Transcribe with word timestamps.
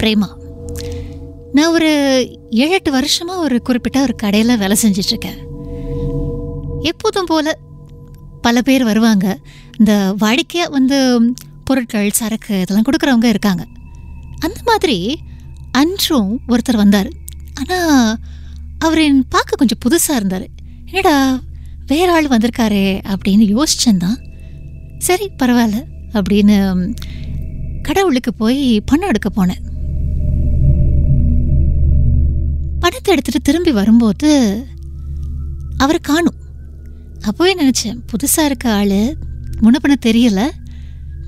பிரேமா. 0.00 0.28
நான் 1.52 1.72
ஒரு 1.72 1.90
ஏழு 2.50 2.70
எட்டு 2.70 2.90
வருஷமாக 2.90 3.40
ஒரு 3.40 3.62
குறிப்பிட்ட 3.62 4.00
ஒரு 4.00 4.14
கடையில் 4.14 4.58
வேலை 4.58 4.76
செஞ்சிட்ருக்கேன். 4.82 5.38
எப்போதும் 6.80 7.24
போல் 7.24 7.58
பல 8.40 8.62
பேர் 8.62 8.84
வருவாங்க. 8.84 9.38
இந்த 9.78 10.14
வாடிக்கையாக 10.20 10.70
வந்து 10.70 11.20
பொருட்கள் 11.64 12.10
சரக்கு 12.10 12.60
இதெல்லாம் 12.60 12.84
கொடுக்குறவங்க 12.84 13.24
இருக்காங்க. 13.24 13.66
அந்த 14.38 14.60
மாதிரி 14.64 15.18
அன்றும் 15.72 16.40
ஒருத்தர் 16.48 16.76
வந்தார். 16.76 17.08
ஆனால் 17.54 18.16
அவர் 18.78 18.98
என் 18.98 19.24
பார்க்க 19.28 19.60
கொஞ்சம் 19.60 19.82
புதுசாக 19.84 20.18
இருந்தார். 20.18 20.46
என்னடா 20.86 21.40
வேற 21.86 22.12
ஆள் 22.12 22.28
வந்திருக்காரே 22.28 22.86
அப்படின்னு 23.08 23.46
யோசிச்சேன்தான். 23.54 24.18
சரி 24.98 25.30
பரவாயில்ல 25.42 25.84
அப்படின்னு 26.12 26.56
கடவுளுக்கு 27.82 28.34
போய் 28.34 28.80
பணம் 28.80 29.08
எடுக்க 29.08 29.28
போனேன். 29.36 29.68
பணத்தை 32.90 33.12
எடுத்துட்டு 33.14 33.40
திரும்பி 33.46 33.72
வரும்போது 33.72 34.30
அவரை 35.82 35.98
காணும். 36.08 36.38
அப்போவே 37.28 37.52
நினச்சேன் 37.60 37.98
புதுசாக 38.10 38.48
இருக்க 38.48 38.66
ஆள் 38.78 38.96
முன்ன 39.62 39.80
பண்ண 39.82 39.94
தெரியல 40.06 40.40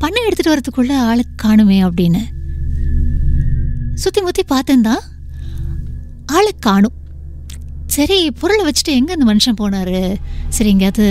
பணம் 0.00 0.26
எடுத்துகிட்டு 0.28 0.52
வரதுக்குள்ள 0.52 0.92
ஆளு 1.10 1.24
காணுமே 1.42 1.78
அப்படின்னு. 1.88 2.22
சுற்றி 4.02 4.20
முற்றி 4.26 4.44
பார்த்தேன் 4.52 4.84
ஆளை 6.36 6.52
காணும். 6.66 6.96
சரி 7.96 8.18
பொருளை 8.40 8.62
வச்சுட்டு 8.68 8.98
எங்கே 8.98 9.16
அந்த 9.18 9.28
மனுஷன் 9.30 9.60
போனார்? 9.62 9.96
சரி 10.56 10.70
எங்கேயாவது 10.74 11.08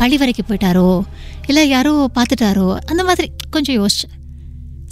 கழிவறைக்கு 0.00 0.44
போயிட்டாரோ? 0.48 0.88
இல்லை 1.50 1.68
யாரோ 1.76 1.94
பார்த்துட்டாரோ? 2.18 2.68
அந்த 2.90 3.02
மாதிரி 3.10 3.28
கொஞ்சம் 3.56 3.78
யோசிச்சேன். 3.80 4.16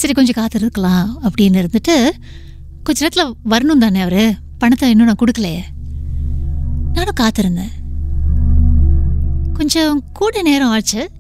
சரி 0.01 0.13
கொஞ்சம் 0.13 0.41
காத்திருக்கலாம் 0.41 1.11
அப்படின்னு 1.27 1.63
இருந்துட்டு 1.63 1.99
கொஞ்ச 2.85 3.09
நேரத்தில் 3.09 3.37
வரணும் 3.51 3.79
தானே 3.79 4.01
அவர்? 4.01 4.35
பணத்தை 4.59 4.91
இன்னும் 4.91 5.07
நான் 5.07 5.17
கொடுக்கலையே. 5.19 5.61
நானும் 6.93 7.15
காத்திருந்தேன். 7.21 7.73
கொஞ்சம் 9.53 10.03
கூட 10.13 10.43
நேரம் 10.43 10.69
ஆச்சு. 10.69 11.11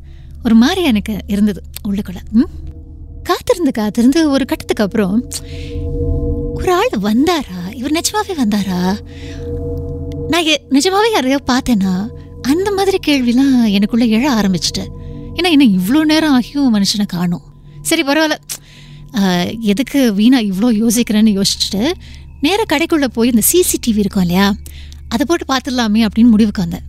ஒரு 0.44 0.54
மாதிரி 0.54 0.82
எனக்கு 0.82 1.16
இருந்தது 1.26 1.62
உள்ளுக்குள்ள. 1.88 2.16
ம்? 2.30 2.42
காத்திருந்து 3.22 3.72
காத்திருந்து 3.72 4.30
ஒரு 4.30 4.44
கட்டத்துக்கு 4.44 4.84
அப்புறம் 4.84 5.28
ஒரு 6.54 6.72
ஆள் 6.72 6.88
வந்தாரா? 7.00 7.74
இவர் 7.74 7.90
நிஜமாவே 7.90 8.32
வந்தாரா? 8.44 8.98
நான் 10.28 10.44
எ- 10.44 10.62
நிஜமாவே 10.70 11.10
யாரையோ 11.12 11.38
பார்த்தேனா 11.46 12.08
அந்த 12.42 12.72
மாதிரி 12.72 12.98
கேள்விலாம் 13.06 13.70
எனக்குள்ள 13.70 14.04
எழ 14.04 14.44
ஆரம்பிச்சிட்டு. 14.44 14.88
ஏன்னா 15.34 15.46
இன்னும் 15.46 15.78
இவ்வளோ 15.78 16.04
நேரம் 16.04 16.40
ஆகியும் 16.40 16.68
மனுஷனை 16.72 17.06
காணும். 17.06 17.42
சரி 17.82 18.02
பரவாயில்ல. 18.02 18.36
எதுக்கு 19.60 20.14
வீணா 20.14 20.38
இவ்வளோ 20.38 20.68
யோசிக்கிறேன்னு 20.82 21.32
யோசிச்சுட்டு 21.38 21.92
நேராக 22.40 22.66
கடைக்குள்ளே 22.72 23.04
போய் 23.04 23.30
இந்த 23.30 23.42
சிசிடிவி 23.52 24.02
இருக்கும் 24.04 24.22
இல்லையா? 24.22 24.54
அதை 25.08 25.26
போட்டு 25.28 25.44
பார்த்துடலாமே 25.52 26.00
அப்படின்னு 26.06 26.32
முடிவுக்கு 26.34 26.62
வந்தேன். 26.62 26.86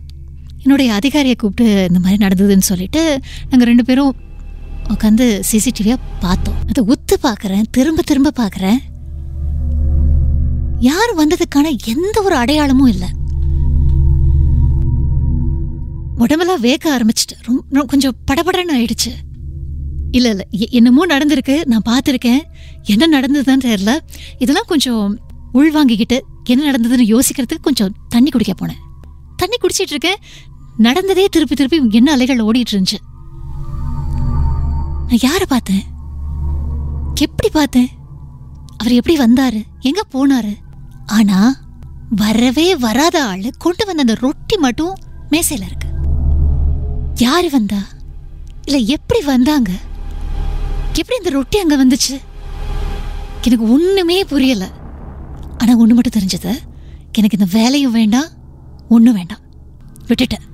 என்னுடைய 0.62 0.92
அதிகாரியை 0.92 1.36
கூப்பிட்டு 1.36 1.84
இந்த 1.88 1.98
மாதிரி 1.98 2.18
நடந்ததுன்னு 2.24 2.68
சொல்லிட்டு 2.70 3.20
நாங்கள் 3.48 3.68
ரெண்டு 3.68 3.84
பேரும் 3.84 4.14
உட்காந்து 4.88 5.42
சிசிடிவியை 5.50 5.96
பார்த்தோம். 6.20 6.58
அதை 6.68 6.84
உத்து 6.94 7.16
பார்க்குறேன் 7.22 7.64
திரும்ப 7.70 8.02
திரும்ப 8.02 8.32
பார்க்குறேன். 8.42 8.78
யார் 10.80 11.12
வந்ததுக்கான 11.16 11.76
எந்த 11.86 12.22
ஒரு 12.22 12.36
அடையாளமும் 12.36 12.92
இல்லை. 12.94 13.08
உடம்பெல்லாம் 16.24 16.62
வேக்க 16.62 16.84
ஆரம்பிச்சிட்டு 16.96 17.36
ரொம்ப 17.42 17.84
கொஞ்சம் 17.84 18.16
படபடன்னு 18.30 18.76
ஆயிடுச்சு. 18.76 19.12
இல்லை 20.16 20.30
இல்லை. 20.30 20.68
என்னமோ 20.70 21.06
நடந்திருக்கு. 21.06 21.64
நான் 21.64 21.86
பார்த்துருக்கேன். 21.88 22.40
என்ன 22.82 23.20
நடந்ததுன்னு 23.20 23.64
தெரியல. 23.64 23.98
இதெல்லாம் 24.38 24.64
கொஞ்சம் 24.66 25.18
உள்வாங்கிக்கிட்டு 25.54 26.18
என்ன 26.44 26.70
நடந்ததுன்னு 26.70 27.18
யோசிக்கிறதுக்கு 27.18 27.60
கொஞ்சம் 27.62 27.94
தண்ணி 28.08 28.30
குடிக்க 28.30 28.52
போனேன். 28.52 28.82
தண்ணி 29.36 29.56
குடிச்சிட்டு 29.60 29.88
இருக்கேன். 29.88 30.16
நடந்ததே 30.76 31.26
திருப்பி 31.30 31.54
திருப்பி 31.54 31.88
என்ன 31.90 32.12
அலைகள் 32.12 32.38
ஓடிட்டு 32.38 32.72
இருந்துச்சு. 32.72 32.98
நான் 35.08 35.22
யாரை 35.22 35.46
பார்த்தேன்? 35.48 35.82
எப்படி 37.14 37.48
பார்த்தேன்? 37.48 37.88
அவர் 38.76 38.92
எப்படி 38.92 39.18
வந்தாரு? 39.18 39.62
எங்க 39.80 40.02
போனாரு? 40.12 40.54
ஆனா 41.06 41.56
வரவே 42.10 42.76
வராத 42.76 43.24
ஆளு 43.24 43.50
கொண்டு 43.58 43.86
வந்த 43.86 44.00
அந்த 44.00 44.16
ரொட்டி 44.20 44.56
மட்டும் 44.56 44.94
மேசையில 45.30 45.66
இருக்கு. 45.66 45.88
யாரு 47.14 47.50
வந்தா? 47.50 47.78
இல்ல 48.64 48.78
எப்படி 48.78 49.20
வந்தாங்க? 49.24 49.70
எப்படி 50.98 51.16
இந்த 51.16 51.30
ரொட்டி 51.30 51.58
அங்கே 51.58 51.76
வந்துச்சு? 51.76 52.14
எனக்கு 53.42 53.72
ஒன்றுமே 53.72 54.24
புரியலை. 54.24 54.68
ஆனால் 55.58 55.76
ஒன்று 55.76 55.94
மட்டும் 55.94 56.16
தெரிஞ்சது. 56.16 56.52
எனக்கு 57.12 57.38
இந்த 57.38 57.48
வேலையும் 57.52 57.92
வேண்டாம் 57.92 58.28
ஒன்றும் 58.88 59.14
வேண்டாம். 59.14 59.42
விட்டுட்டேன். 60.08 60.46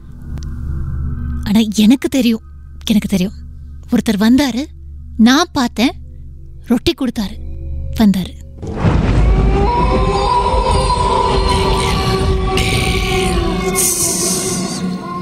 ஆனால் 1.45 1.69
எனக்கு 1.85 2.09
தெரியும் 2.09 2.45
எனக்கு 2.91 3.09
தெரியும். 3.09 3.33
ஒருத்தர் 3.91 4.19
வந்தார் 4.19 4.63
நான் 5.17 5.53
பார்த்தேன் 5.53 5.95
ரொட்டி 6.67 6.93
கொடுத்தாரு 6.93 7.37
வந்தாரு. 8.01 8.33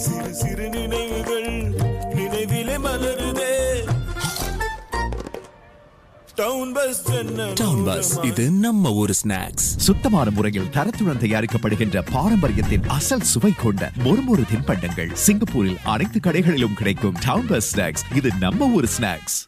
சிறு 0.00 0.30
சிறு 0.34 0.66
நினைவுகள் 0.74 1.50
நினைவிலே 2.16 2.76
மலருதே. 2.84 3.52
டவுன் 6.38 6.72
பஸ் 6.74 7.00
ஜன்னல் 7.06 7.54
டவுன் 7.60 7.82
பஸ் 7.86 8.10
இது 8.28 8.44
நம்ம 8.58 8.92
ஊர் 8.94 9.14
ஸ்நாக்ஸ் 9.20 9.66
சுத்தமான 9.86 10.30
முறையில் 10.30 10.70
தரத்துடன் 10.70 11.22
தயாரிக்கப்படுகின்ற 11.22 12.02
பாரம்பரியத்தின் 12.10 12.86
அசல் 12.96 13.28
சுவை 13.30 13.52
கொண்ட 13.56 13.90
மொறுமொறு 14.04 14.44
தின்பண்டங்கள் 14.52 15.12
சிங்கப்பூரில் 15.24 15.80
அனைத்து 15.86 16.20
கடைகளிலும் 16.20 16.78
கிடைக்கும் 16.80 17.18
டவுன் 17.26 17.50
பஸ் 17.50 17.70
ஸ்நாக்ஸ் 17.72 18.06
இது 18.14 18.30
நம்ம 18.40 18.70
ஊர் 18.76 18.90
ஸ்நாக்ஸ் 18.96 19.38